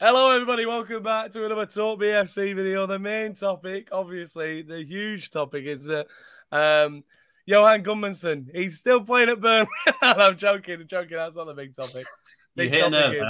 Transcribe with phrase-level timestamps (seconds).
[0.00, 0.64] Hello, everybody.
[0.64, 2.86] Welcome back to another Talk BFC video.
[2.86, 6.06] The main topic, obviously, the huge topic is that
[6.52, 7.02] um,
[7.46, 9.66] Johann Gudmundsson, he's still playing at Burnley.
[10.02, 10.82] I'm joking.
[10.82, 11.16] I'm joking.
[11.16, 12.06] That's not the big topic.
[12.54, 13.22] Big You're topic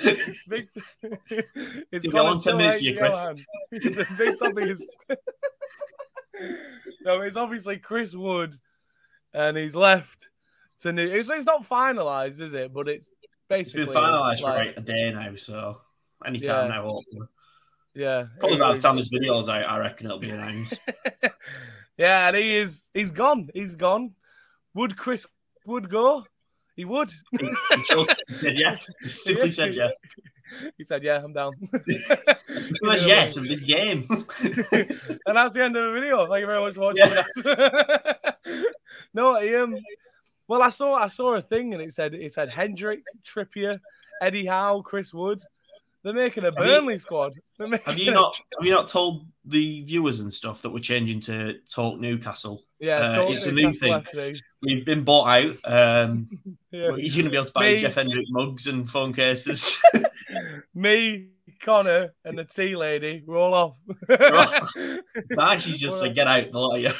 [0.00, 0.06] is...
[0.48, 0.80] big t-
[1.92, 4.06] it's You've got Connor on 10 still minutes hates for you, Chris.
[4.08, 4.88] The big topic is
[7.04, 8.56] no, it's obviously Chris Wood,
[9.32, 10.30] and he's left
[10.80, 11.06] to new.
[11.06, 12.72] It's, it's not finalized, is it?
[12.72, 13.08] But it's
[13.50, 15.80] It's basically been finalised for like- a day now, so
[16.26, 16.76] anytime Yeah.
[16.76, 17.26] now, hopefully.
[17.94, 20.80] Yeah, Probably by the time this video is out, I reckon it'll be announced.
[21.96, 22.90] yeah, and he is.
[22.94, 23.48] He's gone.
[23.54, 24.14] He's gone.
[24.74, 25.26] Would Chris
[25.66, 26.24] Wood go?
[26.76, 27.10] He would.
[27.32, 28.06] he, he chose
[28.40, 28.76] said yeah.
[29.02, 29.88] He simply said yeah.
[30.76, 31.54] He said, "Yeah, I'm down."
[31.86, 34.06] He said yes of this game.
[34.08, 36.26] and that's the end of the video.
[36.28, 37.10] Thank you very much for watching.
[37.44, 38.32] Yeah.
[39.12, 39.76] no, he, um,
[40.48, 43.78] well, I saw I saw a thing and it said it said Hendrick, Trippier,
[44.20, 45.40] Eddie Howe, Chris Wood.
[46.04, 47.34] They're making a you- Burnley squad.
[47.58, 51.20] Have you a- not have you not told the viewers and stuff that we're changing
[51.22, 52.62] to Talk Newcastle?
[52.78, 53.92] Yeah, uh, totally it's a new thing.
[53.92, 54.38] FC.
[54.62, 55.56] We've been bought out.
[55.64, 56.28] Um,
[56.70, 56.80] Yeah.
[56.96, 59.80] you're going to be able to buy Me- Jeff Hendrick mugs and phone cases.
[60.74, 61.28] Me,
[61.62, 63.76] Connor, and the tea lady—we're all off.
[65.30, 66.92] Nah, she's just like, get out, the lot of you.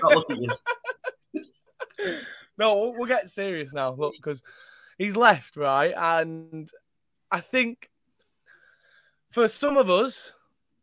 [0.00, 2.20] Not look at you.
[2.58, 3.92] No, we'll, get serious now.
[3.92, 4.42] Look, because
[4.98, 5.94] he's left, right?
[5.96, 6.70] And
[7.30, 7.88] I think
[9.30, 10.32] for some of us,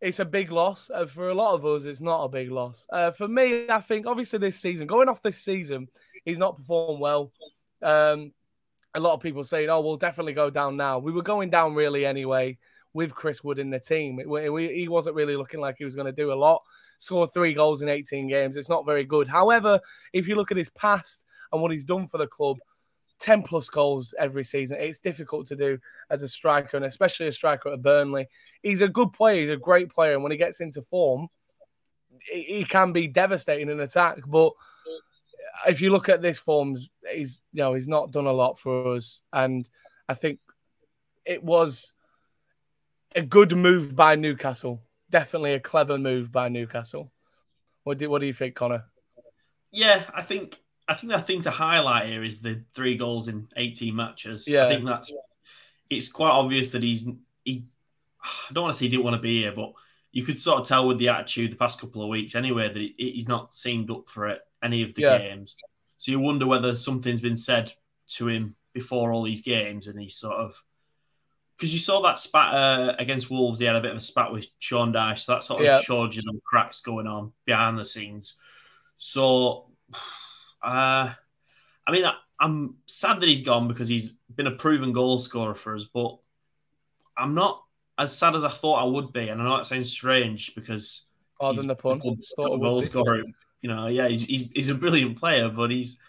[0.02, 0.90] it's a big loss.
[0.94, 2.86] Uh, for a lot of us, it's not a big loss.
[2.92, 5.88] Uh, for me, I think obviously this season, going off this season,
[6.23, 7.31] he's not performed well.
[7.81, 8.31] Um,
[8.94, 11.73] a lot of people saying, "Oh, we'll definitely go down now." We were going down
[11.76, 12.58] really anyway
[12.94, 14.20] with Chris Wood in the team.
[14.20, 16.64] It- we- he wasn't really looking like he was going to do a lot.
[16.98, 18.56] Scored three goals in 18 games.
[18.56, 19.28] It's not very good.
[19.28, 19.81] However,
[20.14, 22.58] if you look at his past and what he's done for the club,
[23.20, 24.78] 10 plus goals every season.
[24.80, 28.28] It's difficult to do as a striker, and especially a striker at Burnley.
[28.62, 29.42] He's a good player.
[29.42, 30.14] He's a great player.
[30.14, 31.28] And when he gets into form,
[32.19, 34.19] he can be devastating in attack.
[34.28, 34.53] But
[35.68, 36.78] if you look at this form,
[37.12, 39.68] he's you know he's not done a lot for us, and
[40.07, 40.40] I think
[41.25, 41.94] it was
[43.16, 44.81] a good move by Newcastle.
[45.09, 47.12] Definitely a clever move by Newcastle.
[47.84, 48.85] What do what do you think, Connor?
[49.72, 53.47] Yeah, I think I think the thing to highlight here is the three goals in
[53.57, 54.47] 18 matches.
[54.47, 54.66] Yeah.
[54.66, 55.16] I think that's
[55.90, 57.07] it's quite obvious that he's
[57.44, 57.66] he
[58.23, 59.74] I don't want to say he didn't want to be here, but
[60.12, 62.78] you could sort of tell with the attitude the past couple of weeks anyway that
[62.79, 65.18] he, he's not seemed up for it any of the Yeah.
[65.18, 65.56] games.
[65.97, 67.74] So you wonder whether something's been said
[68.09, 70.62] to him before all these games and he's sort of
[71.57, 74.31] because you saw that spat uh, against Wolves, he had a bit of a spat
[74.31, 75.79] with Sean Dyche, so that sort of Yeah.
[75.79, 78.38] showed you the cracks going on behind the scenes.
[78.97, 79.72] So,
[80.66, 81.14] uh,
[81.88, 85.56] I mean, I, I'm sad that he's gone because he's been a proven goal scorer
[85.56, 86.18] for us, but
[87.18, 87.64] I'm not
[87.98, 89.30] as sad as I thought I would be.
[89.30, 91.06] And I know that sounds strange because
[91.40, 92.00] Pardon he's the pun.
[92.00, 93.24] club's Thought top it would goal scorer.
[93.62, 96.00] You know, yeah, he's, he's he's a brilliant player, but he's.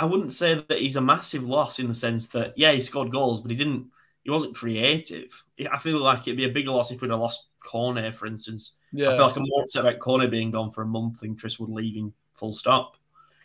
[0.00, 3.10] I wouldn't say that he's a massive loss in the sense that yeah, he scored
[3.10, 3.88] goals, but he didn't.
[4.22, 5.30] He wasn't creative.
[5.70, 8.76] I feel like it'd be a bigger loss if we'd have lost Cornet, for instance.
[9.10, 11.58] I feel like I'm more upset about Cornet being gone for a month than Chris
[11.58, 12.97] Wood leaving full stop.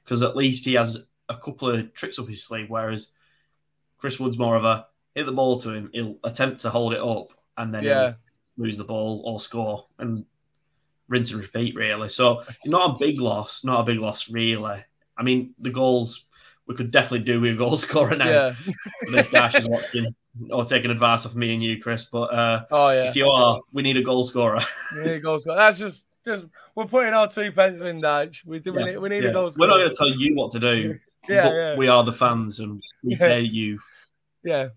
[0.03, 3.11] Because at least he has a couple of tricks up his sleeve, whereas
[3.97, 7.01] Chris Wood's more of a hit the ball to him, he'll attempt to hold it
[7.01, 8.13] up and then yeah.
[8.57, 10.25] lose the ball or score and
[11.07, 12.09] rinse and repeat, really.
[12.09, 14.83] So it's not a big loss, not a big loss, really.
[15.15, 16.25] I mean, the goals,
[16.67, 18.29] we could definitely do with a goal scorer now.
[18.29, 18.55] Yeah.
[19.15, 20.13] If Dash is watching
[20.49, 22.05] or taking advice off me and you, Chris.
[22.05, 23.09] But uh, Oh yeah.
[23.09, 24.61] if you are, we need a goal scorer.
[24.95, 25.57] There you go, Scott.
[25.57, 26.45] That's just just
[26.75, 28.43] we're putting our two pence in, Dutch.
[28.45, 29.29] We, we Yeah, need we need Yeah.
[29.29, 29.51] a goal.
[29.57, 30.99] We're not going to tell you what to do.
[31.29, 31.75] Yeah, yeah.
[31.77, 33.17] we are the fans and we Yeah.
[33.17, 33.79] pay you.
[34.43, 34.67] Yeah.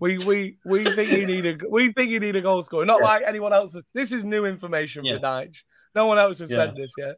[0.00, 2.84] We we we think you need a we think you need a goal scorer.
[2.84, 3.74] Not like anyone else.
[3.94, 5.56] This is new information for Dyche.
[5.94, 7.16] No one else has said this yet.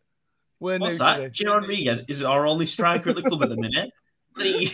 [0.61, 1.33] We're What's new that?
[1.33, 3.91] Gio Rodriguez is our only striker at the club at the minute.
[4.37, 4.71] We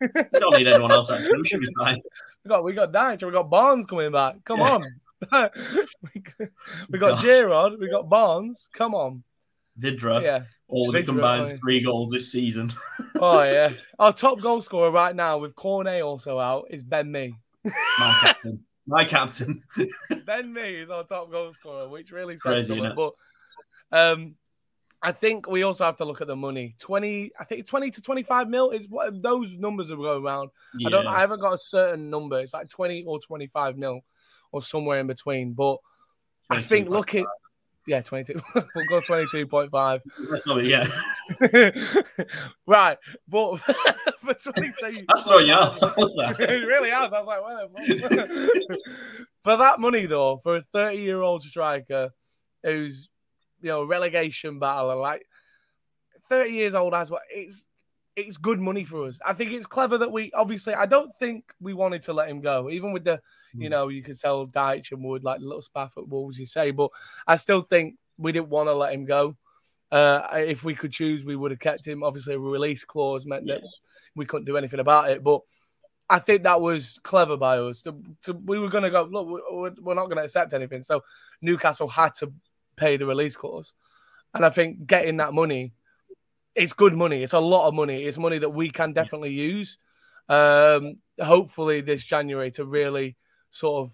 [0.00, 1.36] we don't need anyone else, actually.
[1.42, 2.00] We should be fine.
[2.42, 3.22] We got we got Dyche.
[3.26, 4.36] We got Barnes coming back.
[4.46, 4.76] Come Yeah.
[4.76, 4.84] on.
[5.32, 6.48] we got-
[6.90, 7.44] we got Gosh.
[7.44, 7.78] Rod.
[7.80, 8.68] We got Barnes.
[8.72, 9.22] Come on.
[9.78, 10.44] Vydra, Yeah.
[10.68, 11.56] all Vydra, combined yeah.
[11.56, 12.72] three goals this season.
[13.18, 13.72] Oh yeah.
[13.98, 17.34] Our top goal scorer right now with Cornet also out is Ben Mee.
[17.64, 18.64] My captain.
[18.86, 19.62] My captain.
[20.26, 22.92] Ben Mee is our top goal scorer, which really It's says crazy, something.
[22.94, 23.12] But
[23.90, 24.34] um,
[25.00, 26.74] I think we also have to look at the money.
[26.78, 30.50] Twenty, I think twenty to twenty-five mil is what those numbers are going around.
[30.86, 32.38] I don't, I haven't got a certain number.
[32.40, 34.00] It's like twenty or twenty-five mil,
[34.52, 35.52] or somewhere in between.
[35.52, 35.78] But
[36.50, 37.26] I think looking,
[37.86, 38.40] Yeah, 22.
[38.54, 40.00] we'll go 22.5.
[40.30, 40.86] That's not it, yeah.
[42.66, 42.98] right,
[43.28, 45.04] but for 22.
[45.08, 45.78] That's throwing you off.
[45.80, 47.12] it really has.
[47.12, 48.88] I was like, where
[49.44, 52.10] For that money, though, for a 30 year old striker
[52.64, 53.08] who's,
[53.60, 55.24] you know, relegation battle, like
[56.28, 57.66] 30 years old as well, it's
[58.16, 59.20] it's good money for us.
[59.24, 60.74] I think it's clever that we obviously.
[60.74, 63.20] I don't think we wanted to let him go, even with the,
[63.54, 63.62] mm.
[63.62, 66.70] you know, you could sell Dyche and Wood like little spaff at Wolves, you say,
[66.70, 66.90] but
[67.26, 69.36] I still think we didn't want to let him go.
[69.92, 72.02] Uh, if we could choose, we would have kept him.
[72.02, 73.56] Obviously, a release clause meant yeah.
[73.56, 73.62] that
[74.16, 75.42] we couldn't do anything about it, but.
[76.08, 77.82] I think that was clever by us.
[77.82, 80.84] To, to, we were going to go, look, we're, we're not going to accept anything.
[80.84, 81.02] So
[81.42, 82.32] Newcastle had to
[82.76, 83.74] pay the release clause.
[84.32, 85.72] And I think getting that money
[86.56, 87.22] it's good money.
[87.22, 88.04] It's a lot of money.
[88.04, 89.78] It's money that we can definitely use.
[90.28, 93.16] Um, hopefully this January to really
[93.50, 93.92] sort of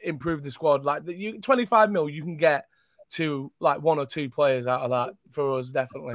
[0.00, 0.84] improve the squad.
[0.84, 2.66] Like the, you, 25 mil, you can get
[3.12, 6.14] to like one or two players out of that for us, definitely.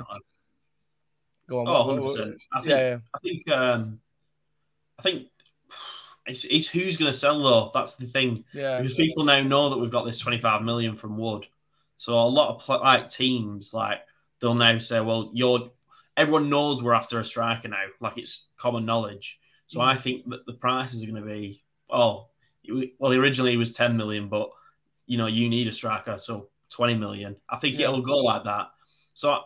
[1.50, 1.68] Go on.
[1.68, 2.36] Oh, 100%.
[2.54, 2.98] I think, yeah, yeah.
[3.14, 4.00] I think, um,
[4.98, 5.28] I think
[6.26, 7.72] it's, it's who's going to sell though.
[7.74, 8.46] That's the thing.
[8.54, 8.78] Yeah.
[8.78, 11.46] Because people now know that we've got this 25 million from Wood.
[11.98, 14.00] So a lot of like teams, like
[14.40, 15.70] they'll now say, well, you're
[16.20, 17.86] everyone knows we're after a striker now.
[18.02, 19.40] Like it's common knowledge.
[19.68, 19.86] So mm.
[19.86, 22.28] I think that the prices are going to be oh
[23.00, 24.50] well originally it was 10 million, but
[25.08, 27.38] you know you need a striker, so 20 million.
[27.50, 27.86] I think yeah.
[27.86, 28.68] it'll go like that.
[29.14, 29.40] So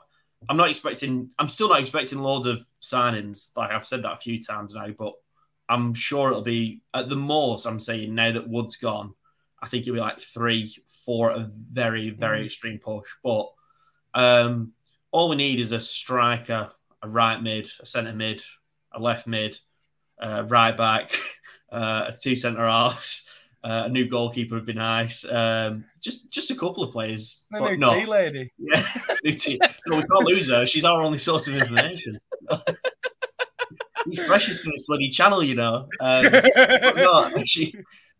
[0.50, 1.30] I'm not expecting.
[1.40, 3.56] I'm still not expecting loads of signings.
[3.56, 5.14] Like I've said that a few times now, but
[5.70, 7.66] I'm sure it'll be at the most.
[7.66, 9.14] I'm saying now that Wood's gone,
[9.62, 10.76] I think it'll be like three,
[11.06, 12.46] four, a very, very mm.
[12.46, 13.08] extreme push.
[13.24, 13.48] But
[14.14, 14.74] um,
[15.14, 16.72] all we need is a striker,
[17.04, 18.44] a right mid, a centre mid,
[18.92, 19.58] a left mid,
[20.20, 21.18] uh, right back,
[21.72, 23.24] uh, two centre halves.
[23.66, 25.24] Uh, a new goalkeeper would be nice.
[25.24, 27.46] Um, just just a couple of players.
[27.54, 28.52] A new tea lady.
[28.58, 28.86] Yeah,
[29.24, 29.58] new tea.
[29.88, 30.66] no, we can't lose her.
[30.66, 32.20] She's our only source of information.
[34.06, 35.88] She's precious to this bloody channel, you know.
[36.02, 36.24] Um,
[36.98, 37.74] no, she,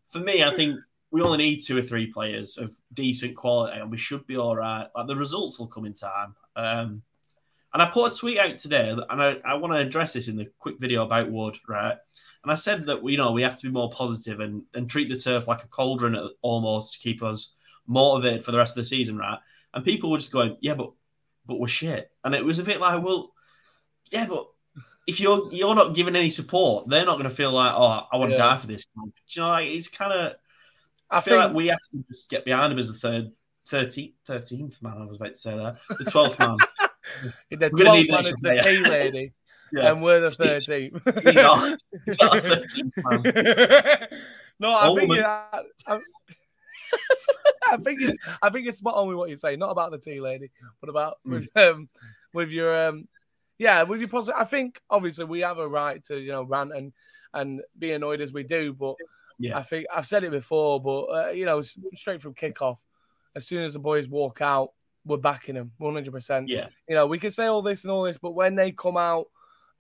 [0.08, 0.80] for me, I think
[1.12, 4.56] we only need two or three players of decent quality, and we should be all
[4.56, 4.88] right.
[4.96, 6.36] Like the results will come in time.
[6.56, 7.02] Um,
[7.74, 10.38] and I put a tweet out today, and I, I want to address this in
[10.38, 11.98] the quick video about Wood, right?
[12.44, 15.10] And I said that you know we have to be more positive and, and treat
[15.10, 17.54] the turf like a cauldron almost to keep us
[17.88, 19.40] motivated for the rest of the season, right?
[19.74, 20.92] And people were just going, yeah, but
[21.46, 22.12] but we're shit.
[22.24, 23.34] And it was a bit like, well,
[24.10, 24.48] yeah, but
[25.08, 28.18] if you're you're not giving any support, they're not going to feel like, oh, I
[28.18, 28.44] want to yeah.
[28.44, 28.86] die for this.
[28.96, 30.34] Do you know, like, it's kind of.
[31.10, 31.48] I, I feel think...
[31.48, 33.32] like we have to just get behind him as a third
[33.70, 35.78] 13th, 13th man, I was about to say that.
[35.90, 36.58] The 12th man.
[37.52, 39.34] the 12th man is the tea lady.
[39.76, 39.92] Yeah.
[39.92, 41.24] And we're the 13th.
[41.24, 44.08] He's, our, he's our 13th man.
[44.60, 46.00] no, I think I, I,
[47.72, 49.58] I, think it's I think it's spot on with what you're saying.
[49.58, 51.32] Not about the tea lady, but about mm.
[51.32, 51.90] with um
[52.36, 53.08] with your um
[53.58, 54.40] yeah with your positive.
[54.40, 56.94] I think obviously we have a right to you know rant and
[57.34, 58.98] and be annoyed as we do, but
[59.40, 61.64] yeah, I think I've said it before, but uh, you know
[61.96, 62.78] straight from kickoff
[63.36, 64.70] as soon as the boys walk out,
[65.06, 66.46] we're backing them 100%.
[66.48, 66.68] Yeah.
[66.88, 69.28] You know, we can say all this and all this, but when they come out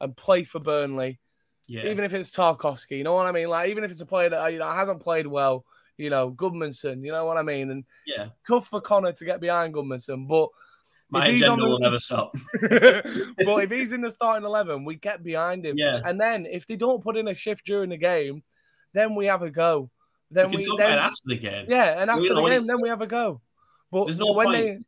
[0.01, 1.19] and play for Burnley,
[1.67, 1.88] yeah.
[1.88, 3.47] even if it's Tarkowski, you know what I mean?
[3.47, 5.65] Like, even if it's a player that you know hasn't played well,
[5.97, 7.71] you know, Gudmundsson, you know what I mean?
[7.71, 8.23] And yeah.
[8.23, 10.49] it's tough for Connor to get behind Gudmundsson, but
[11.09, 11.69] my agenda the...
[11.69, 12.35] will never stop.
[12.61, 15.77] but if he's in the starting eleven, we get behind him.
[15.77, 16.01] Yeah.
[16.03, 18.44] And then if they don't put in a shift during the game,
[18.94, 19.89] then we have a go.
[20.31, 21.66] Then we, we talk then, about after the game.
[21.69, 23.42] Yeah, and after the game, then we have a go.
[23.94, 24.80] But there's no when point they...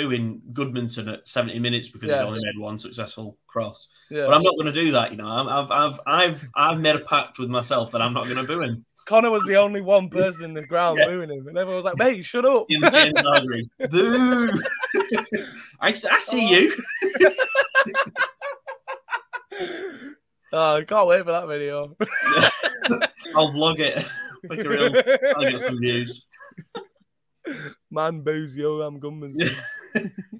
[0.00, 2.18] booing Gudmundsson at 70 minutes because yeah.
[2.18, 3.88] he's only made one successful cross.
[4.10, 4.26] Yeah.
[4.26, 5.10] But I'm not going to do that.
[5.10, 8.36] You know, I've I've I've I've made a pact with myself that I'm not going
[8.36, 8.86] to boo him.
[9.06, 11.06] Connor was the only one person in the ground yeah.
[11.06, 13.20] booing him, and everyone was like, "Mate, shut up!" In James
[13.90, 14.50] boo!
[15.80, 16.58] I, I see oh.
[16.58, 16.72] you.
[20.54, 21.94] oh, I can't wait for that video.
[23.36, 24.06] I'll vlog it.
[24.44, 24.84] Make a real.
[25.36, 26.26] I'll get some views.
[27.90, 29.54] Man boos Joachim Gudmundsson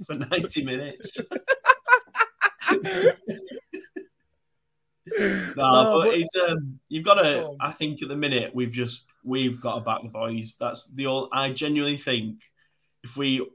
[0.06, 1.18] for 90 minutes.
[5.06, 7.54] no, oh, but, but it's um, you've got to.
[7.60, 10.56] I think at the minute we've just we've got to back the boys.
[10.58, 11.28] That's the all.
[11.32, 12.42] I genuinely think
[13.02, 13.46] if we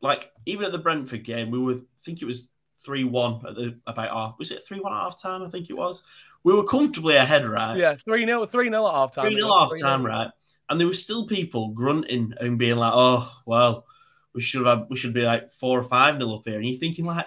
[0.00, 2.50] like even at the Brentford game, we were I think it was
[2.84, 4.38] three one at the about half.
[4.38, 5.42] Was it three one at half time?
[5.42, 6.02] I think it was.
[6.44, 7.76] We were comfortably ahead, right?
[7.76, 9.26] Yeah, three 0 three 0 at half time.
[9.26, 10.30] Three 0 half time, right?
[10.70, 13.86] And there were still people grunting and being like, "Oh, well,
[14.34, 16.78] we should have we should be like four or five nil up here." And you're
[16.78, 17.26] thinking like,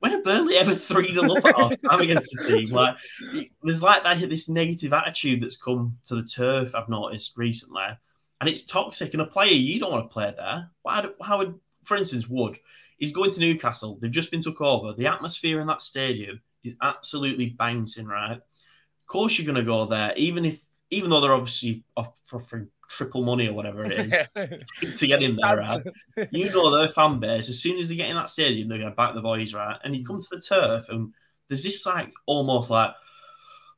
[0.00, 2.70] when have Burnley ever three nil up at half time against the team?
[2.70, 2.96] Like,
[3.62, 6.74] there's like that this negative attitude that's come to the turf.
[6.74, 7.86] I've noticed recently,
[8.40, 9.14] and it's toxic.
[9.14, 10.70] And a player you don't want to play there.
[10.82, 11.06] Why?
[11.22, 12.58] How would for instance, Wood,
[13.00, 13.98] he's going to Newcastle.
[14.00, 14.92] They've just been took over.
[14.92, 18.36] The atmosphere in that stadium is absolutely bouncing, right?
[18.36, 23.22] Of course, you're going to go there, even if, even though they're obviously offering triple
[23.22, 23.92] money or whatever it
[24.36, 25.82] is to get in there, right?
[26.30, 27.48] You know their fan base.
[27.48, 29.78] As soon as they get in that stadium, they're going to back the boys, right?
[29.82, 31.12] And you come to the turf, and
[31.48, 32.90] there's this like almost like,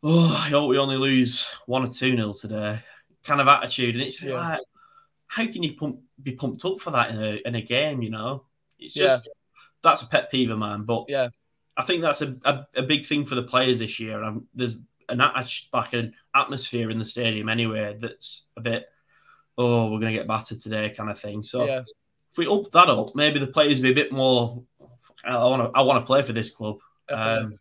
[0.02, 2.80] oh, I hope we only lose one or two nil today,
[3.22, 4.34] kind of attitude, and it's yeah.
[4.34, 4.60] like,
[5.28, 8.02] how can you pump, be pumped up for that in a in a game?
[8.02, 8.44] You know,
[8.84, 9.32] it's just yeah.
[9.82, 10.84] that's a pet peeve of mine.
[10.84, 11.28] But yeah,
[11.76, 14.22] I think that's a, a, a big thing for the players this year.
[14.22, 15.22] And there's an
[15.72, 18.86] like an atmosphere in the stadium anyway that's a bit
[19.58, 21.42] oh, we're going to get battered today kind of thing.
[21.42, 21.82] So yeah.
[22.30, 24.62] if we up that up, maybe the players be a bit more.
[25.24, 25.78] I want to.
[25.78, 26.78] I want to play for this club.
[27.08, 27.58] Um,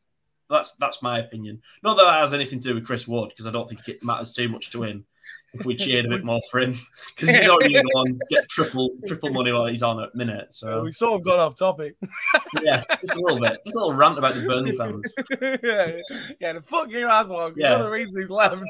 [0.49, 1.61] that's that's my opinion.
[1.83, 4.03] Not that that has anything to do with Chris Ward because I don't think it
[4.03, 5.05] matters too much to him
[5.53, 6.75] if we cheered a bit more for him
[7.15, 10.47] because he's already to get triple triple money while he's on at minute.
[10.51, 11.95] So we sort of got off topic.
[12.61, 15.13] yeah, just a little bit, just a little rant about the Burnley fans.
[15.63, 15.97] yeah,
[16.39, 17.53] yeah, the fuck your asshole.
[17.55, 18.63] Yeah, the reason he's left.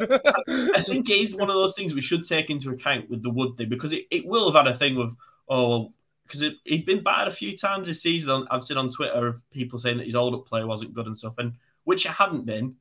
[0.49, 3.29] I think it is one of those things we should take into account with the
[3.29, 5.15] Wood thing because it, it will have had a thing with
[5.49, 5.93] oh well
[6.25, 8.47] because he'd been battered a few times this season.
[8.49, 11.17] I've seen on Twitter of people saying that his old up play wasn't good and
[11.17, 12.75] stuff, and which it hadn't been.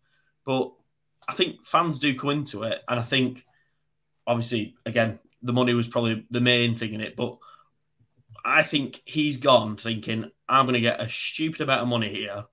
[0.44, 0.72] But
[1.28, 3.44] I think fans do come into it, and I think
[4.30, 7.38] obviously, again, the money was probably the main thing in it, but
[8.44, 12.44] I think he's gone thinking, I'm going to get a stupid amount of money here.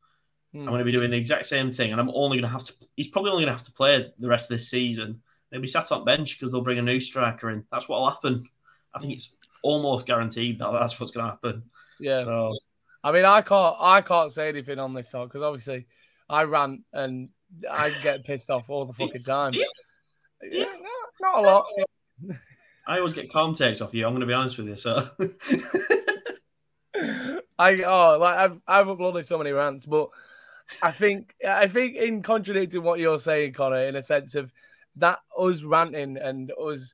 [0.54, 0.62] Hmm.
[0.62, 2.66] I'm going to be doing the exact same thing, and I'm only going to have
[2.66, 2.74] to.
[2.96, 5.22] He's probably only going to have to play the rest of this season.
[5.52, 7.64] He'll be sat on bench because they'll bring a new striker in.
[7.72, 8.46] That's what will happen.
[8.94, 11.64] I think it's almost guaranteed that that's what's going to happen.
[12.00, 12.24] Yeah.
[12.24, 12.58] So,
[13.04, 15.86] I mean, I can't, I can't say anything on this because obviously,
[16.28, 17.30] I rant and
[17.70, 19.52] I get pissed off all the fucking time.
[19.52, 19.72] Do you,
[20.42, 20.74] do you, yeah,
[21.22, 21.66] not a lot.
[22.88, 24.06] I always get context off you.
[24.06, 24.76] I'm going to be honest with you.
[24.76, 25.10] So
[27.60, 30.10] I oh like I've I've uploaded so many rants, but
[30.82, 34.52] I think I think in contradicting what you're saying, Connor, in a sense of
[34.98, 36.94] that us ranting and us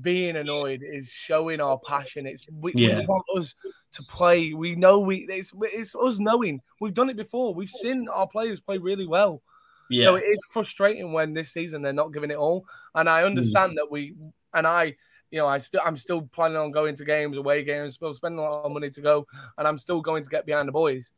[0.00, 2.26] being annoyed is showing our passion.
[2.26, 3.00] It's we, yeah.
[3.00, 3.54] we, want us
[3.92, 4.52] to play.
[4.52, 7.54] We know we it's it's us knowing we've done it before.
[7.54, 9.42] We've seen our players play really well.
[9.90, 10.04] Yeah.
[10.04, 12.66] So it is frustrating when this season they're not giving it all.
[12.94, 13.76] And I understand mm.
[13.76, 14.14] that we
[14.54, 14.96] and I,
[15.30, 18.38] you know, I still I'm still planning on going to games, away games, still spending
[18.38, 19.26] a lot of money to go,
[19.58, 21.12] and I'm still going to get behind the boys.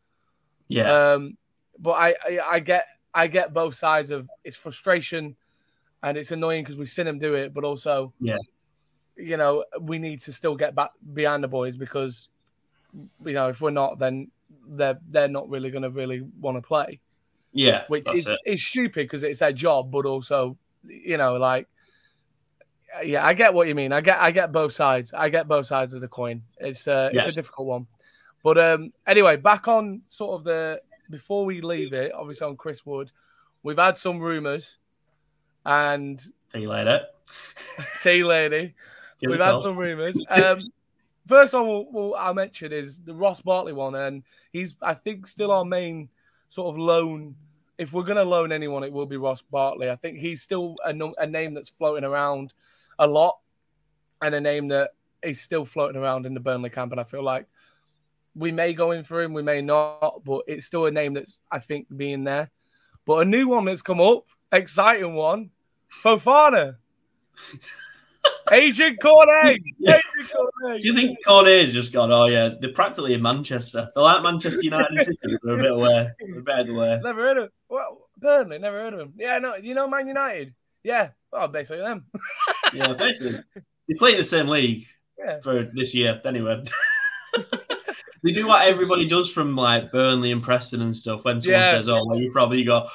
[0.68, 1.12] Yeah.
[1.12, 1.36] Um,
[1.78, 5.36] but I, I, I get I get both sides of it's frustration
[6.02, 8.36] and it's annoying because we've seen them do it, but also yeah,
[9.16, 12.28] you know, we need to still get back behind the boys because
[13.24, 14.30] you know, if we're not then
[14.66, 17.00] they're they're not really gonna really want to play.
[17.52, 18.38] Yeah, which is it.
[18.44, 21.68] is stupid because it's their job, but also, you know, like,
[23.04, 23.92] yeah, I get what you mean.
[23.92, 25.12] I get I get both sides.
[25.12, 26.42] I get both sides of the coin.
[26.58, 27.20] It's uh, yeah.
[27.20, 27.86] it's a difficult one,
[28.42, 32.84] but um, anyway, back on sort of the before we leave it, obviously on Chris
[32.84, 33.10] Wood,
[33.62, 34.78] we've had some rumors,
[35.64, 36.20] and
[36.52, 37.06] see you later.
[37.96, 38.74] see you lady.
[39.22, 40.18] we've had some rumors.
[40.30, 40.60] Um,
[41.26, 45.26] first one we'll, we'll, I'll mention is the Ross Barkley one, and he's I think
[45.26, 46.08] still our main
[46.48, 47.36] sort of loan
[47.78, 49.88] if we're going to loan anyone, it will be Ross Barkley.
[49.88, 52.52] I think he's still a, a, name that's floating around
[52.98, 53.38] a lot
[54.20, 54.90] and a name that
[55.22, 56.90] is still floating around in the Burnley camp.
[56.90, 57.46] And I feel like
[58.34, 61.38] we may go in for him, we may not, but it's still a name that's,
[61.52, 62.50] I think, being there.
[63.06, 65.50] But a new one that's come up, exciting one,
[66.02, 66.76] Fofana.
[68.52, 69.60] Agent Cornet.
[69.78, 72.12] Do you think Cornet's just gone?
[72.12, 73.88] Oh yeah, they're practically in Manchester.
[73.94, 75.38] They're like Manchester United City.
[75.42, 76.10] They're a bit away.
[76.20, 77.00] They're a bit away.
[77.02, 77.50] Never heard of.
[77.68, 78.58] Well, Burnley.
[78.58, 79.14] Never heard of them.
[79.16, 79.56] Yeah, no.
[79.56, 80.54] You know Man United.
[80.82, 81.10] Yeah.
[81.32, 82.06] Well, basically them.
[82.74, 83.40] yeah, basically.
[83.88, 84.86] They play in the same league
[85.18, 85.40] yeah.
[85.42, 86.20] for this year.
[86.24, 86.64] Anyway.
[88.22, 91.24] they do what everybody does from like Burnley and Preston and stuff.
[91.24, 91.72] When someone yeah.
[91.72, 92.88] says, "Oh, well, you probably go."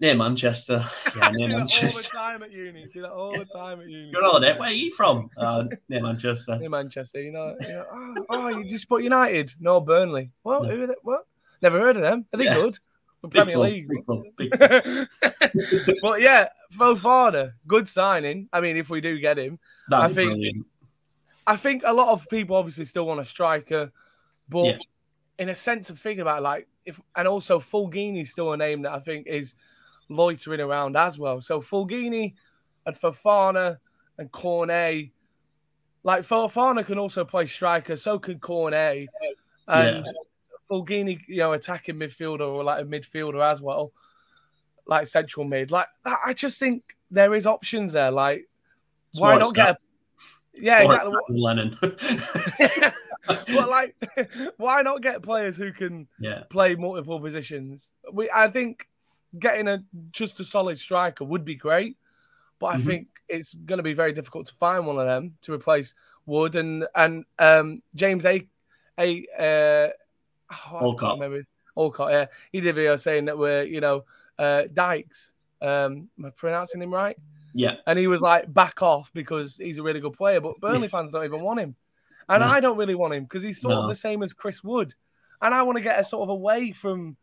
[0.00, 0.84] Near Manchester.
[1.16, 2.16] Yeah, near Manchester.
[2.16, 2.86] all the time at uni.
[2.92, 4.10] Do that all the time at uni.
[4.10, 4.56] You're on holiday.
[4.58, 5.28] Where are you from?
[5.36, 6.56] Uh, near Manchester.
[6.56, 7.20] Near Manchester.
[7.20, 7.56] You know.
[7.60, 9.52] You know oh, oh, you just put United.
[9.58, 10.30] No, Burnley.
[10.42, 10.62] What?
[10.62, 10.68] No.
[10.68, 10.94] Who are they?
[11.02, 11.26] What?
[11.62, 12.26] Never heard of them.
[12.32, 12.54] Are they yeah.
[12.54, 12.78] good?
[13.22, 13.88] Big Premier club, League.
[13.88, 15.08] Big club, big club.
[16.00, 18.48] but yeah, Fofana, good signing.
[18.52, 20.30] I mean, if we do get him, That'd I think.
[20.30, 20.66] Brilliant.
[21.46, 23.92] I think a lot of people obviously still want a striker,
[24.48, 24.78] but yeah.
[25.38, 28.82] in a sense of thinking about it, like if and also Fulgini's still a name
[28.82, 29.54] that I think is
[30.10, 31.40] loitering around as well.
[31.40, 32.34] So Fulgini
[32.84, 33.78] and Fofana
[34.18, 35.10] and Cornet.
[36.02, 39.08] Like Fofana can also play striker, so can Cornet.
[39.68, 40.12] And yeah.
[40.70, 43.92] Fulgini, you know, attacking midfielder or like a midfielder as well,
[44.86, 45.70] like central mid.
[45.70, 48.10] Like I just think there is options there.
[48.10, 48.48] Like,
[49.14, 49.78] why not get a
[50.54, 51.14] yeah, exactly.
[51.28, 51.76] Lennon.
[51.80, 53.94] but like,
[54.56, 56.44] why not get players who can Yeah.
[56.50, 57.92] play multiple positions?
[58.12, 58.88] We, I think,
[59.38, 59.82] getting a
[60.12, 61.96] just a solid striker would be great,
[62.58, 62.84] but I Mhm.
[62.86, 65.94] think it's going to be very difficult to find one of them to replace
[66.26, 68.46] Wood and and um, James A.
[68.98, 69.26] A.
[69.38, 71.46] Uh, oh, can't remember.
[71.76, 74.04] Olcott, yeah, he did a video saying that we're you know
[74.38, 75.32] uh, Dykes.
[75.62, 77.16] Um, am I pronouncing him right?
[77.52, 77.76] Yeah.
[77.86, 80.40] And he was like, back off because he's a really good player.
[80.40, 81.74] But Burnley fans don't even want him.
[82.28, 82.46] And No.
[82.48, 84.94] I don't really want him because he's sort of the same as Chris Wood.
[85.42, 87.16] And I want to get a sort of away from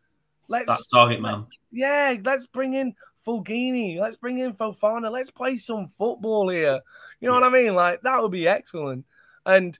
[0.47, 1.45] let's That target man.
[1.71, 2.93] yeah, let's bring in
[3.25, 6.79] Fulgini, let's bring in Fofana, let's play some football here.
[7.19, 7.75] You know what I mean?
[7.75, 9.05] Like that would be excellent.
[9.45, 9.77] And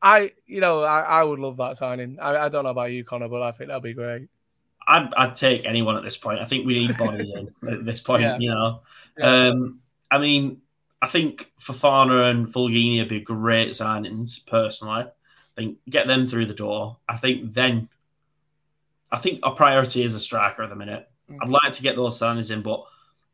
[0.00, 2.18] I, you know, I, I would love that signing.
[2.20, 4.28] I, I don't know about you, Connor, but I think that'd be great.
[4.86, 6.40] I'd, I'd take anyone at this point.
[6.40, 8.38] I think we need bodies in at this point, Yeah.
[8.38, 8.80] you know.
[9.18, 9.48] Yeah.
[9.48, 9.80] Um,
[10.10, 10.62] I mean,
[11.02, 15.02] I think Fofana and Fulgini would be great signings, personally.
[15.02, 15.06] I
[15.56, 16.96] think get them through the door.
[17.08, 17.88] I think then,
[19.10, 21.08] I think our priority is a striker at the minute.
[21.30, 21.38] Mm.
[21.42, 22.84] I'd like to get those signings in, but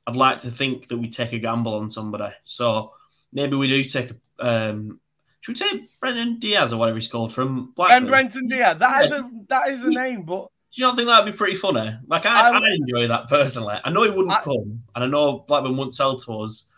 [0.07, 2.33] I'd like to think that we take a gamble on somebody.
[2.45, 2.93] So
[3.33, 4.16] maybe we do take a.
[4.47, 5.00] Um,
[5.40, 7.97] should we take Brendan Diaz or whatever he's called from Blackburn?
[7.99, 11.07] And Brenton Diaz, that is a that is a name, but Do you not think
[11.07, 11.95] that'd be pretty funny?
[12.07, 13.76] Like I, I- I, enjoy that personally.
[13.85, 16.69] I know he wouldn't I- come, and I know Blackburn wouldn't sell to us,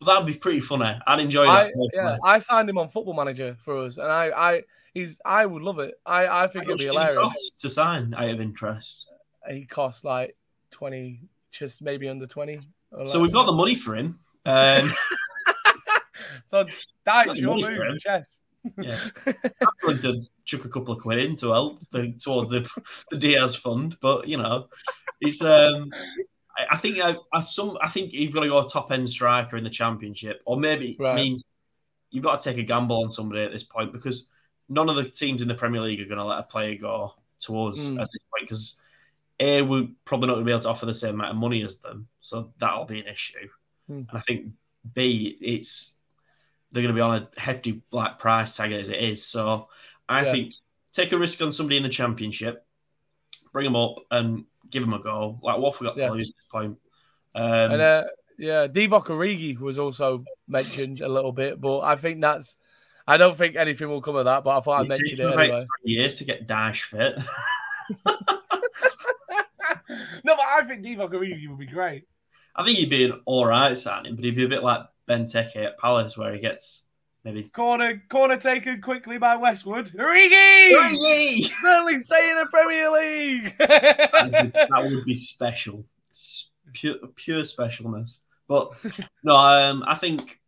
[0.00, 0.98] but that'd be pretty funny.
[1.06, 1.72] I'd enjoy I that.
[1.72, 1.90] personally.
[1.94, 4.62] yeah, I signed him on Football Manager for us, and I I
[4.96, 5.94] he's I would love it.
[6.06, 7.50] I I think it'd be hilarious.
[7.60, 9.06] to sign out of interest.
[9.48, 10.36] He costs like
[10.70, 11.20] twenty,
[11.52, 12.60] just maybe under twenty.
[12.90, 14.18] or So we've got the money for him.
[14.46, 14.92] Um,
[16.46, 16.64] so
[17.04, 18.40] the your move, chess.
[18.78, 19.34] yeah, I'm
[19.82, 22.68] going to chuck a couple of quid in to help the, towards the
[23.10, 24.68] the Diaz fund, but you know,
[25.20, 25.90] it's um.
[25.92, 29.06] I- I think I, I some I think you've got to go a top end
[29.06, 31.42] striker in the championship, or maybe I mean
[32.10, 34.28] you've got to take a gamble on somebody at this point because
[34.68, 37.14] none of the teams in the Premier League are going to let a player go
[37.40, 38.00] to us Mm.
[38.00, 38.76] at this point because
[39.40, 41.62] a we're probably not going to be able to offer the same amount of money
[41.62, 43.48] as them, so that'll be an issue.
[43.90, 44.08] Mm.
[44.08, 44.46] And I think
[44.94, 45.92] b it's
[46.72, 49.68] they're going to be on a hefty black price tag as it is, so
[50.08, 50.32] I Yeah.
[50.32, 50.54] think
[50.92, 52.66] take a risk on somebody in the championship,
[53.52, 55.38] bring them up and give them a go.
[55.42, 56.10] Like what we got to Yeah.
[56.10, 56.78] lose at this point?
[57.34, 58.04] Um, And uh,
[58.38, 62.56] yeah, Divock Origi was also mentioned a little bit, but I think that's.
[63.06, 65.38] I don't think anything will come of that, but I thought I'd mention it about
[65.38, 65.64] anyway.
[65.82, 67.16] three years to get Dash fit.
[68.06, 68.14] no,
[70.24, 72.04] but I think Divock Origi would be great.
[72.54, 75.56] I think he'd be an all right signing, but he'd be a bit like Benteke
[75.56, 76.84] at Palace, where he gets
[77.22, 77.44] maybe.
[77.44, 79.90] Corner, corner taken quickly by Westwood.
[79.92, 83.54] Origi, certainly stay in the Premier League.
[83.58, 88.18] that, would, that would be special, It's pure pure specialness.
[88.48, 88.72] But
[89.22, 90.40] no, um, I think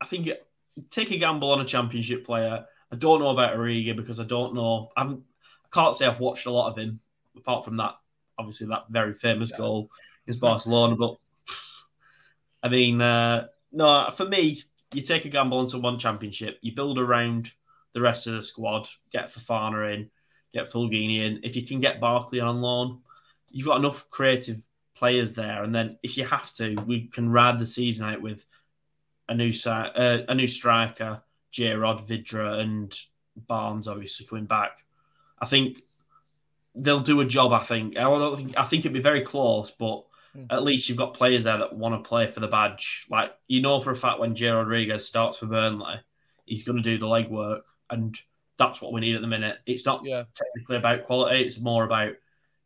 [0.00, 0.46] I think it-
[0.90, 2.64] take a gamble on a championship player.
[2.92, 4.90] I don't know about Origi because I don't know.
[4.96, 5.22] I, haven't,
[5.64, 7.00] I can't say I've watched a lot of him
[7.36, 7.94] apart from that.
[8.38, 9.58] Obviously, that very famous Yeah.
[9.58, 9.90] goal
[10.24, 10.96] against Barcelona.
[10.96, 11.16] But
[12.62, 14.62] I mean, uh, no, for me,
[14.94, 16.58] you take a gamble onto one championship.
[16.62, 17.52] You build around
[17.92, 18.88] the rest of the squad.
[19.12, 20.10] Get Fofana in,
[20.52, 21.40] get Fulgini in.
[21.42, 23.00] If you can get Barkley on loan,
[23.50, 24.62] you've got enough creative
[24.94, 25.62] players there.
[25.62, 28.44] And then if you have to, we can ride the season out with
[29.30, 32.94] a new si- uh, a new striker, J Rod, Vydra, and
[33.36, 34.84] Barnes obviously coming back.
[35.40, 35.82] I think
[36.74, 37.52] they'll do a job.
[37.52, 37.96] I think.
[37.96, 38.58] I don't think.
[38.58, 40.44] I think it'd be very close, but Hmm.
[40.48, 43.04] at least you've got players there that want to play for the badge.
[43.10, 45.96] Like you know for a fact when J Rodriguez starts for Burnley,
[46.44, 48.16] he's going to do the legwork, and
[48.56, 49.58] that's what we need at the minute.
[49.66, 52.12] It's not yeah, technically about quality; it's more about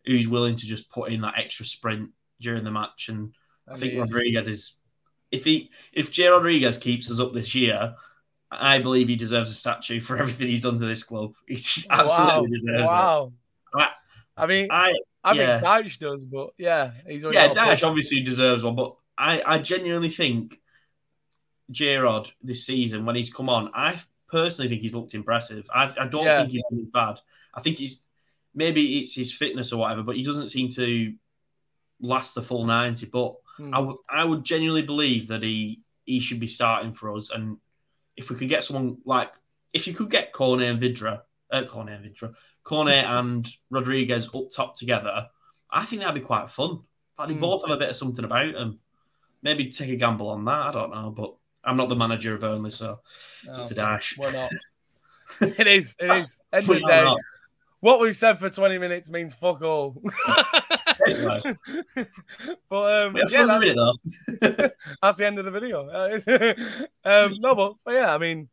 [0.05, 3.09] who's willing to just put in that extra sprint during the match.
[3.09, 3.35] And
[3.67, 3.99] I think.
[3.99, 4.77] Rodriguez is.
[5.31, 7.95] If he if J Rodriguez keeps us up this year,
[8.51, 11.35] I believe he deserves a statue for everything he's done to this club.
[11.49, 11.57] He
[11.91, 13.33] absolutely wow, deserves wow.
[13.75, 13.91] I-
[14.37, 14.69] I mean.
[14.71, 14.95] I
[15.27, 15.59] I yeah.
[15.59, 20.11] think Dyche does, but yeah, he's yeah, Dash obviously deserves one, but I I genuinely
[20.11, 20.61] think
[21.71, 25.67] J Rod this season when he's come on, I personally think he's looked impressive.
[25.75, 26.41] I I don't Yeah.
[26.41, 27.21] think he's been bad.
[27.55, 28.07] I think he's
[28.55, 31.15] maybe it's his fitness or whatever, but he doesn't seem to
[32.01, 33.07] last the full ninety.
[33.07, 33.73] But Hmm.
[33.73, 37.31] I would I would genuinely believe that he he should be starting for us.
[37.31, 37.57] And
[38.17, 39.33] if we could get someone like
[39.73, 44.51] if you could get Cornet and Vydra, uh, Cornet and Vydra, Cornet and Rodriguez up
[44.51, 45.29] top together,
[45.71, 46.81] I think that'd be quite fun.
[47.17, 47.41] Like they Hmm.
[47.41, 48.81] both have a bit of something about them.
[49.43, 50.67] Maybe take a gamble on that.
[50.69, 53.01] I don't know, but I'm not the manager of Burnley, so
[53.45, 54.17] it's No, up to Dash.
[54.19, 54.51] we're not.
[55.41, 55.95] it is.
[56.01, 56.45] It is.
[56.53, 57.05] End of the day.
[57.85, 60.03] What we've said for 20 minutes means fuck all.
[62.71, 63.95] But um, yeah, that's, though.
[65.03, 65.85] that's the end of the video.
[67.05, 68.49] Um, no, but, but yeah, I mean,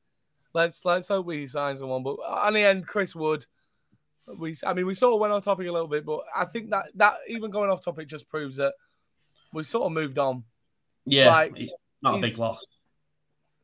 [0.53, 2.03] let's let's hope we sign someone.
[2.03, 2.17] But
[2.49, 3.45] in the end, Chris Wood.
[4.37, 6.71] We, I mean, we sort of went off topic a little bit, but I think
[6.71, 8.73] that that even going off topic just proves that
[9.53, 10.43] we've sort of moved on.
[11.05, 12.67] Yeah, like, it's not a big loss.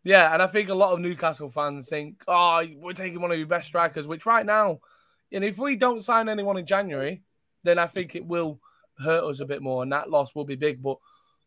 [0.05, 3.37] Yeah, and I think a lot of Newcastle fans think, oh, we're taking one of
[3.37, 4.79] your best strikers, which right now,
[5.31, 7.21] and if we don't sign anyone in January,
[7.63, 8.59] then I think it will
[8.99, 10.81] hurt us a bit more, and that loss will be big.
[10.81, 10.97] But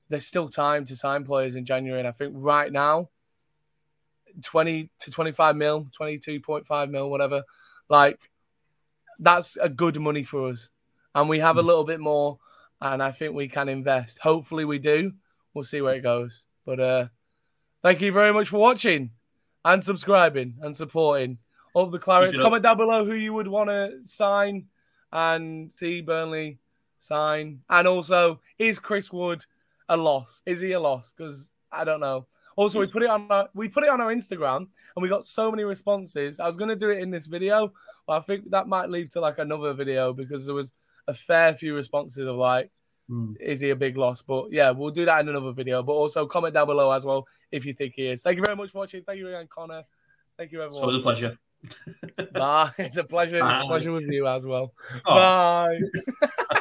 [0.09, 3.09] there's still time to sign players in January, and I think right now,
[4.45, 7.43] 20 to 25 mil, 22.5 mil, whatever,
[7.89, 8.31] like
[9.19, 10.69] that's a good money for us.
[11.15, 11.69] And we have a hmm.
[11.69, 12.39] little bit more,
[12.81, 14.19] and I think we can invest.
[14.19, 15.13] Hopefully, we do.
[15.55, 16.45] We'll see where it goes.
[16.65, 17.09] But uh,
[17.83, 19.11] thank you very much for watching
[19.65, 21.39] and subscribing and supporting.
[21.75, 22.39] All the Clarets.
[22.39, 24.67] Comment down below who you would want to sign
[25.13, 26.59] and see Burnley
[26.99, 27.61] sign.
[27.69, 29.45] And also, is Chris Wood
[29.89, 30.43] a loss?
[30.47, 31.13] Is he a loss?
[31.17, 32.27] Because I don't know.
[32.57, 35.25] Also, we put it on our, we put it on our Instagram, and we got
[35.25, 36.41] so many responses.
[36.41, 37.73] I was going to do it in this video,
[38.07, 40.73] but I think that might lead to like another video because there was
[41.09, 42.71] a fair few responses of like,
[43.09, 43.35] mm.
[43.41, 44.21] is he a big loss?
[44.21, 45.83] But yeah, we'll do that in another video.
[45.83, 48.23] But also comment down below as well if you think he is.
[48.23, 49.05] Thank you very much for watching.
[49.05, 49.83] Thank you again, Connor.
[50.37, 50.83] Thank you everyone.
[50.83, 51.39] It was a pleasure.
[52.33, 52.73] Bye.
[52.79, 53.41] It's a pleasure.
[53.41, 53.57] Bye.
[53.57, 54.73] It's a pleasure with you as well.
[55.07, 55.15] Oh.
[55.15, 55.81] Bye.